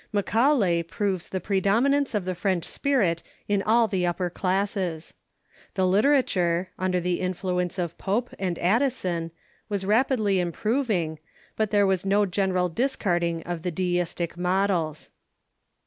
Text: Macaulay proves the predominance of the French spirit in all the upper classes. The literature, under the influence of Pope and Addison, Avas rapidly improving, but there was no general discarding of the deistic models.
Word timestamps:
Macaulay 0.11 0.81
proves 0.81 1.29
the 1.29 1.39
predominance 1.39 2.15
of 2.15 2.25
the 2.25 2.33
French 2.33 2.65
spirit 2.65 3.21
in 3.47 3.61
all 3.61 3.87
the 3.87 4.03
upper 4.03 4.31
classes. 4.31 5.13
The 5.75 5.85
literature, 5.85 6.69
under 6.79 6.99
the 6.99 7.19
influence 7.21 7.77
of 7.77 7.99
Pope 7.99 8.33
and 8.39 8.57
Addison, 8.57 9.29
Avas 9.71 9.85
rapidly 9.85 10.39
improving, 10.39 11.19
but 11.55 11.69
there 11.69 11.85
was 11.85 12.03
no 12.03 12.25
general 12.25 12.67
discarding 12.67 13.43
of 13.43 13.61
the 13.61 13.69
deistic 13.69 14.35
models. 14.35 15.11